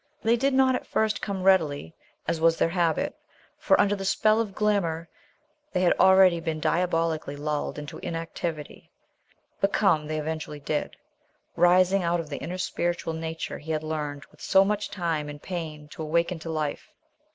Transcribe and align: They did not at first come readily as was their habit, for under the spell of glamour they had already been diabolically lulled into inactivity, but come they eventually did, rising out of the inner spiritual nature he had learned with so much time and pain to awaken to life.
They 0.23 0.35
did 0.35 0.55
not 0.55 0.73
at 0.73 0.87
first 0.87 1.21
come 1.21 1.43
readily 1.43 1.93
as 2.27 2.41
was 2.41 2.57
their 2.57 2.69
habit, 2.69 3.15
for 3.59 3.79
under 3.79 3.95
the 3.95 4.03
spell 4.03 4.41
of 4.41 4.55
glamour 4.55 5.07
they 5.73 5.81
had 5.81 5.93
already 5.99 6.39
been 6.39 6.59
diabolically 6.59 7.35
lulled 7.35 7.77
into 7.77 7.99
inactivity, 7.99 8.89
but 9.59 9.71
come 9.71 10.07
they 10.07 10.19
eventually 10.19 10.59
did, 10.59 10.95
rising 11.55 12.01
out 12.01 12.19
of 12.19 12.29
the 12.29 12.37
inner 12.39 12.57
spiritual 12.57 13.13
nature 13.13 13.59
he 13.59 13.69
had 13.73 13.83
learned 13.83 14.25
with 14.31 14.41
so 14.41 14.65
much 14.65 14.89
time 14.89 15.29
and 15.29 15.43
pain 15.43 15.87
to 15.89 16.01
awaken 16.01 16.39
to 16.39 16.49
life. 16.49 16.89